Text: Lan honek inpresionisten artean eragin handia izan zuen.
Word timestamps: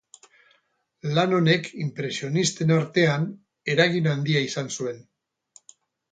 Lan 1.17 1.33
honek 1.39 1.67
inpresionisten 1.83 2.73
artean 2.75 3.27
eragin 3.73 4.09
handia 4.13 4.41
izan 4.47 4.71
zuen. 4.79 5.05